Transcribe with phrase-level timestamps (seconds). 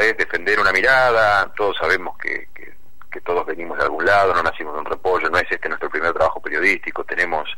[0.00, 2.74] es defender una mirada, todos sabemos que, que,
[3.20, 6.12] todos venimos de algún lado, no nacimos de un repollo, no es este nuestro primer
[6.12, 7.48] trabajo periodístico, tenemos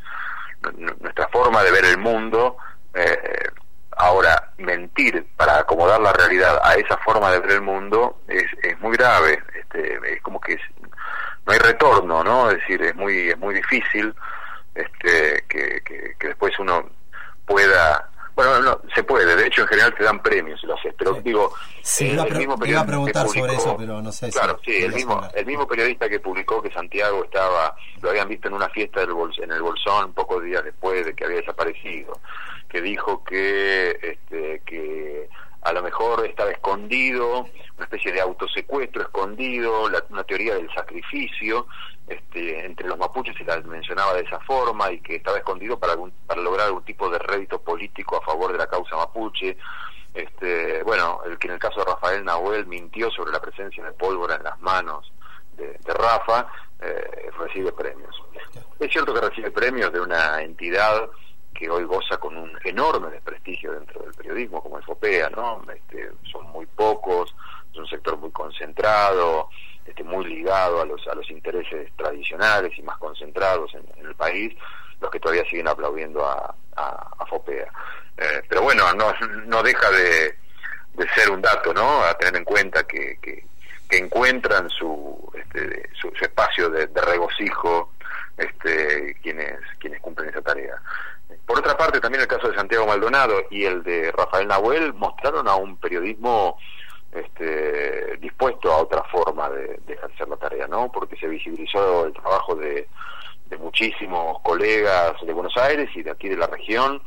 [1.00, 2.58] nuestra forma de ver el mundo.
[2.92, 3.48] Eh,
[3.96, 8.78] ahora, mentir para acomodar la realidad a esa forma de ver el mundo es, es
[8.80, 10.58] muy grave, este, es como que
[11.46, 12.50] no hay retorno, ¿no?
[12.50, 14.14] Es decir, es muy, es muy difícil
[14.74, 15.82] este, que,
[16.18, 16.90] que después uno
[17.46, 20.94] pueda bueno, no, se puede, de hecho en general te dan premios si lo haces,
[20.98, 24.60] pero digo, sí, iba, el mismo iba a preguntar sobre eso, pero no sé Claro,
[24.62, 28.54] sí, el mismo, el mismo periodista que publicó que Santiago estaba, lo habían visto en
[28.54, 32.20] una fiesta del en el Bolsón pocos días después de que había desaparecido,
[32.68, 35.30] que dijo que, este, que
[35.62, 41.66] a lo mejor estaba escondido, una especie de autosecuestro escondido, una teoría del sacrificio
[42.08, 45.94] este, entre los mapuches, se la mencionaba de esa forma, y que estaba escondido para,
[46.36, 49.56] lograr algún tipo de rédito político a favor de la causa mapuche.
[50.14, 53.92] Este, bueno, el que en el caso de Rafael Nahuel mintió sobre la presencia de
[53.92, 55.12] pólvora en las manos
[55.56, 56.46] de, Rafa,
[56.80, 58.14] eh, recibe premios.
[58.78, 61.10] Es cierto que recibe premios de una entidad
[61.54, 65.62] que hoy goza con un enorme desprestigio dentro del periodismo, como el FOPEA, ¿no?
[65.74, 67.34] Este, son muy pocos,
[67.76, 69.50] es un sector muy concentrado,
[69.84, 74.56] este, muy ligado a los, a los intereses tradicionales y más concentrados en, el país,
[75.00, 76.54] los que todavía siguen aplaudiendo a,
[77.28, 77.70] FOPEA.
[78.16, 79.12] Eh, pero bueno, no,
[79.46, 80.36] no deja de,
[80.94, 82.02] de ser un dato, ¿no?
[82.02, 83.44] A tener en cuenta que, que,
[83.88, 87.92] encuentran su, este, su, espacio de, de regocijo
[88.36, 90.76] este, quienes, quienes cumplen esa tarea.
[91.46, 95.46] Por otra parte, también el caso de Santiago Maldonado y el de Rafael Nahuel mostraron
[95.48, 96.58] a un periodismo
[97.16, 100.92] este, dispuesto a otra forma de, ejercer la tarea, ¿no?
[100.92, 102.86] Porque se visibilizó el trabajo de,
[103.58, 107.00] muchísimos colegas de Buenos Aires y de aquí de la región,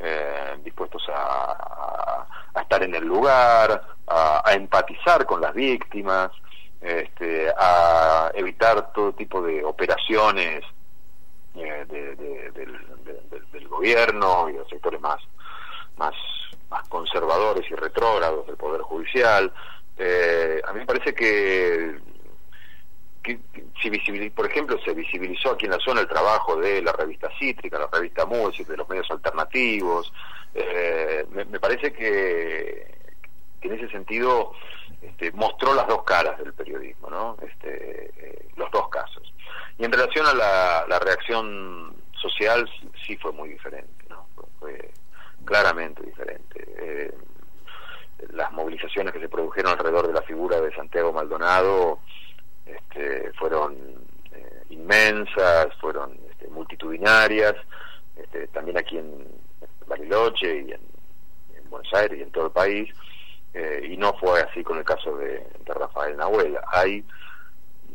[0.00, 2.26] eh, dispuestos a,
[2.60, 6.30] estar en el lugar, a, empatizar con las víctimas,
[6.80, 10.64] este, a evitar todo tipo de operaciones
[11.54, 15.18] eh, del, gobierno y los sectores más
[15.96, 16.14] más
[16.70, 19.52] más conservadores y retrógrados del Poder Judicial.
[19.98, 21.98] Eh, a mí me parece que,
[23.22, 23.38] que,
[23.80, 27.78] si por ejemplo, se visibilizó aquí en la zona el trabajo de la revista Cítrica,
[27.78, 30.12] la revista Música, de los medios alternativos.
[30.54, 32.94] Eh, me, parece que,
[33.62, 34.52] en ese sentido
[35.00, 37.36] este, mostró las dos caras del periodismo, ¿no?
[37.42, 39.32] Este, los dos casos.
[39.78, 42.68] Y en relación a la, reacción social,
[43.06, 44.26] sí fue muy diferente, ¿no?
[44.58, 44.90] Fue,
[45.44, 46.64] claramente diferente.
[46.78, 47.12] Eh,
[48.32, 52.00] las movilizaciones que se produjeron alrededor de la figura de Santiago Maldonado
[52.66, 53.76] este, fueron
[54.32, 57.54] eh, inmensas, fueron este, multitudinarias,
[58.16, 59.26] este, también aquí en
[59.86, 60.92] Bariloche y en,
[61.68, 62.94] Buenos Aires y en todo el país,
[63.54, 66.58] eh, y no fue así con el caso de, de Rafael Nahuel.
[66.70, 67.02] Hay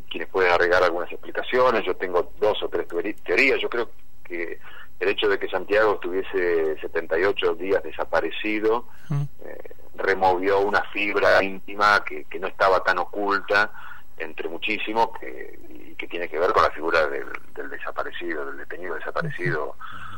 [0.09, 2.87] quienes pueden agregar algunas explicaciones, yo tengo dos o tres
[3.23, 3.91] teorías, yo creo
[4.23, 4.59] que
[4.99, 9.21] el hecho de que Santiago estuviese 78 días desaparecido mm.
[9.45, 13.71] eh, removió una fibra íntima que, que, no estaba tan oculta
[14.17, 17.27] entre muchísimos que, y que tiene que ver con la figura del,
[17.69, 19.75] desaparecido, del detenido desaparecido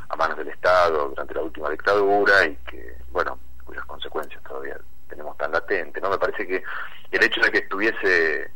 [0.10, 4.78] a manos del Estado durante la última dictadura y que, bueno, cuyas consecuencias todavía
[5.08, 6.00] tenemos tan latente.
[6.02, 6.10] ¿no?
[6.10, 6.64] Me parece que
[7.12, 8.52] el hecho de que estuviese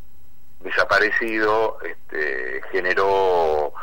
[0.62, 3.74] desaparecido este, generó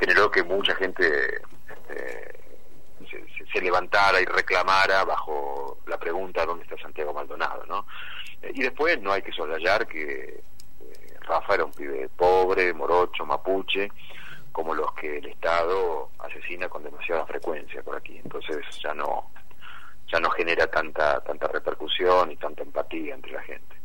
[0.00, 1.40] generó que mucha gente
[3.52, 7.86] se, levantara y reclamara bajo la pregunta dónde está Santiago Maldonado, ¿no?
[8.40, 10.42] Eh, y después no hay que soslayar que
[11.30, 13.88] Rafa era un pibe pobre, morocho, mapuche,
[14.50, 18.18] como los que el Estado asesina con demasiada frecuencia por aquí.
[18.18, 19.30] Entonces ya no
[20.12, 23.79] ya no genera tanta tanta repercusión y tanta empatía entre la gente.